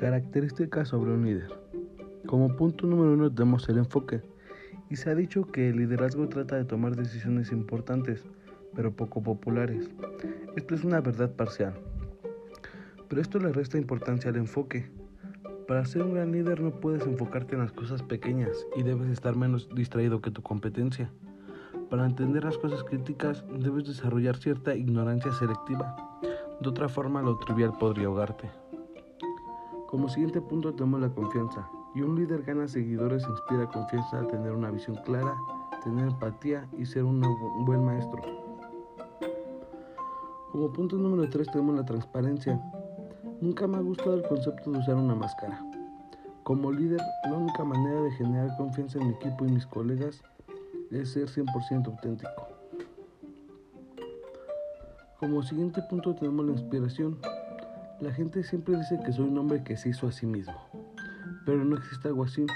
[0.00, 1.52] Características sobre un líder.
[2.24, 4.22] Como punto número uno tenemos el enfoque.
[4.88, 8.24] Y se ha dicho que el liderazgo trata de tomar decisiones importantes,
[8.74, 9.90] pero poco populares.
[10.56, 11.74] Esto es una verdad parcial.
[13.08, 14.90] Pero esto le resta importancia al enfoque.
[15.68, 19.36] Para ser un gran líder no puedes enfocarte en las cosas pequeñas y debes estar
[19.36, 21.12] menos distraído que tu competencia.
[21.90, 25.94] Para entender las cosas críticas debes desarrollar cierta ignorancia selectiva.
[26.58, 28.48] De otra forma lo trivial podría ahogarte.
[29.90, 31.68] Como siguiente punto tenemos la confianza.
[31.96, 35.36] Y un líder gana seguidores inspira confianza tener una visión clara,
[35.82, 37.20] tener empatía y ser un
[37.64, 38.22] buen maestro.
[40.52, 42.60] Como punto número 3 tenemos la transparencia.
[43.40, 45.60] Nunca me ha gustado el concepto de usar una máscara.
[46.44, 50.22] Como líder, la única manera de generar confianza en mi equipo y mis colegas
[50.92, 52.30] es ser 100% auténtico.
[55.18, 57.18] Como siguiente punto tenemos la inspiración.
[58.00, 60.54] La gente siempre dice que soy un hombre que se hizo a sí mismo,
[61.44, 62.46] pero no existe algo así.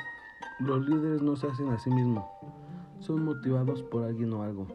[0.58, 2.24] Los líderes no se hacen a sí mismos,
[2.98, 4.66] son motivados por alguien o algo.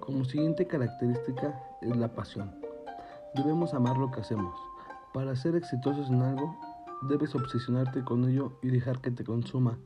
[0.00, 2.52] Como siguiente característica es la pasión.
[3.34, 4.58] Debemos amar lo que hacemos.
[5.12, 6.56] Para ser exitosos en algo,
[7.02, 9.78] debes obsesionarte con ello y dejar que te consuma,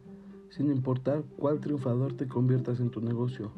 [0.50, 3.50] sin importar cuál triunfador te conviertas en tu negocio.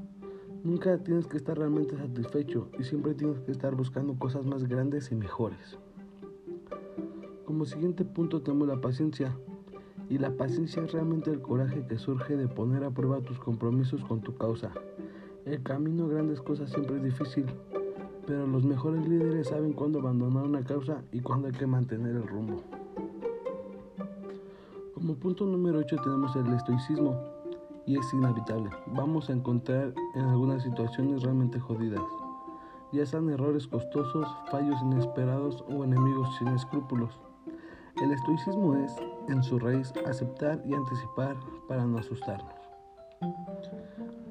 [0.62, 5.10] Nunca tienes que estar realmente satisfecho y siempre tienes que estar buscando cosas más grandes
[5.10, 5.78] y mejores.
[7.46, 9.34] Como siguiente punto tenemos la paciencia.
[10.10, 14.04] Y la paciencia es realmente el coraje que surge de poner a prueba tus compromisos
[14.04, 14.70] con tu causa.
[15.46, 17.46] El camino a grandes cosas siempre es difícil,
[18.26, 22.26] pero los mejores líderes saben cuándo abandonar una causa y cuándo hay que mantener el
[22.26, 22.62] rumbo.
[24.92, 27.39] Como punto número 8 tenemos el estoicismo
[27.90, 28.70] y es inevitable.
[28.86, 32.02] Vamos a encontrar en algunas situaciones realmente jodidas,
[32.92, 37.18] ya sean errores costosos, fallos inesperados o enemigos sin escrúpulos.
[38.00, 38.94] El estoicismo es,
[39.28, 41.36] en su raíz, aceptar y anticipar
[41.68, 42.54] para no asustarnos.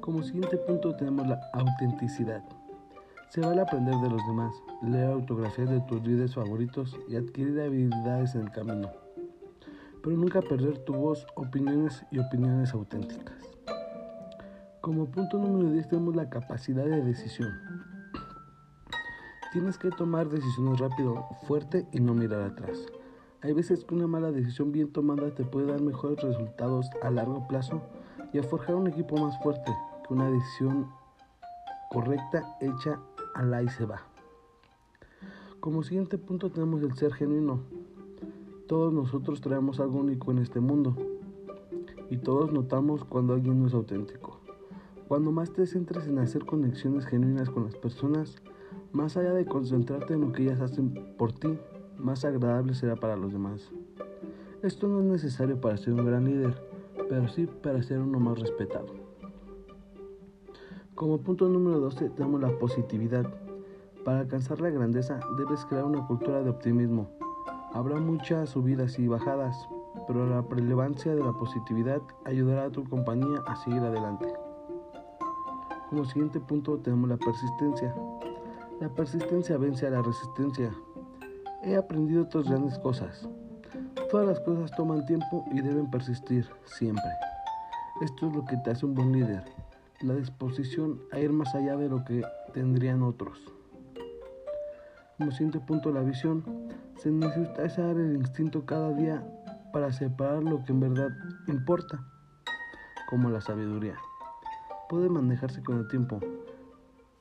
[0.00, 2.42] Como siguiente punto tenemos la autenticidad.
[3.28, 8.34] Se vale aprender de los demás, leer autografías de tus líderes favoritos y adquirir habilidades
[8.34, 8.88] en el camino
[10.02, 13.36] pero nunca perder tu voz, opiniones y opiniones auténticas.
[14.80, 17.50] Como punto número 10 tenemos la capacidad de decisión.
[19.52, 22.86] Tienes que tomar decisiones rápido, fuerte y no mirar atrás.
[23.42, 27.48] Hay veces que una mala decisión bien tomada te puede dar mejores resultados a largo
[27.48, 27.82] plazo
[28.32, 29.72] y a forjar un equipo más fuerte
[30.06, 30.88] que una decisión
[31.90, 33.00] correcta hecha
[33.34, 34.02] a la y se va.
[35.58, 37.60] Como siguiente punto tenemos el ser genuino.
[38.70, 40.94] Todos nosotros traemos algo único en este mundo
[42.08, 44.38] y todos notamos cuando alguien no es auténtico.
[45.08, 48.36] Cuando más te centres en hacer conexiones genuinas con las personas,
[48.92, 51.58] más allá de concentrarte en lo que ellas hacen por ti,
[51.98, 53.72] más agradable será para los demás.
[54.62, 56.62] Esto no es necesario para ser un gran líder,
[57.08, 58.94] pero sí para ser uno más respetado.
[60.94, 63.26] Como punto número 12 tenemos la positividad.
[64.04, 67.18] Para alcanzar la grandeza debes crear una cultura de optimismo
[67.72, 69.68] Habrá muchas subidas y bajadas,
[70.06, 74.26] pero la relevancia de la positividad ayudará a tu compañía a seguir adelante.
[75.88, 77.94] Como siguiente punto tenemos la persistencia.
[78.80, 80.72] La persistencia vence a la resistencia.
[81.62, 83.28] He aprendido otras grandes cosas.
[84.10, 87.10] Todas las cosas toman tiempo y deben persistir siempre.
[88.00, 89.44] Esto es lo que te hace un buen líder,
[90.00, 92.22] la disposición a ir más allá de lo que
[92.52, 93.38] tendrían otros.
[95.18, 96.42] Como siguiente punto, la visión.
[97.02, 99.26] Se necesita usar el instinto cada día
[99.72, 101.08] para separar lo que en verdad
[101.46, 101.98] importa,
[103.08, 103.96] como la sabiduría.
[104.90, 106.20] Puede manejarse con el tiempo,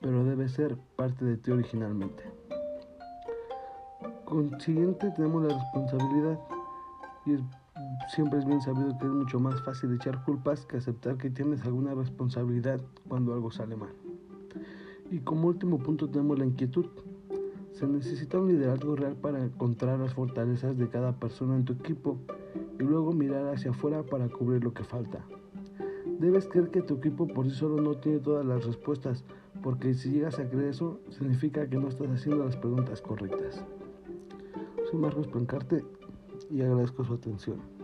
[0.01, 2.23] pero debe ser parte de ti originalmente.
[4.25, 6.38] Consiguiente tenemos la responsabilidad
[7.25, 7.38] y
[8.13, 11.63] siempre es bien sabido que es mucho más fácil echar culpas que aceptar que tienes
[11.63, 13.94] alguna responsabilidad cuando algo sale mal.
[15.09, 16.88] Y como último punto tenemos la inquietud.
[17.79, 22.19] Se necesita un liderazgo real para encontrar las fortalezas de cada persona en tu equipo
[22.77, 25.25] y luego mirar hacia afuera para cubrir lo que falta.
[26.19, 29.23] Debes creer que tu equipo por sí solo no tiene todas las respuestas,
[29.63, 33.63] porque si llegas a creer eso, significa que no estás haciendo las preguntas correctas.
[34.91, 35.85] Soy Marcos Pancarte
[36.49, 37.78] y agradezco su atención.